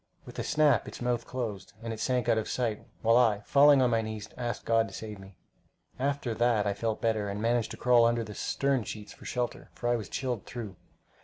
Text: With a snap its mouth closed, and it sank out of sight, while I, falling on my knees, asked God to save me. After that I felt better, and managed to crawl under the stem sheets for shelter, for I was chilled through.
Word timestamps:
With 0.25 0.39
a 0.39 0.43
snap 0.43 0.87
its 0.87 0.99
mouth 0.99 1.27
closed, 1.27 1.73
and 1.83 1.93
it 1.93 1.99
sank 1.99 2.27
out 2.27 2.39
of 2.39 2.49
sight, 2.49 2.87
while 3.03 3.17
I, 3.17 3.41
falling 3.41 3.83
on 3.83 3.91
my 3.91 4.01
knees, 4.01 4.27
asked 4.35 4.65
God 4.65 4.87
to 4.87 4.95
save 4.95 5.19
me. 5.19 5.35
After 5.99 6.33
that 6.33 6.65
I 6.65 6.73
felt 6.73 7.03
better, 7.03 7.29
and 7.29 7.39
managed 7.39 7.69
to 7.69 7.77
crawl 7.77 8.05
under 8.05 8.23
the 8.23 8.33
stem 8.33 8.81
sheets 8.83 9.13
for 9.13 9.25
shelter, 9.25 9.69
for 9.75 9.87
I 9.89 9.95
was 9.95 10.09
chilled 10.09 10.47
through. 10.47 10.75